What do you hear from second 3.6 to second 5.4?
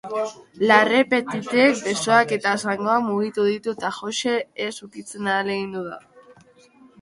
eta Joxe ez ukitzen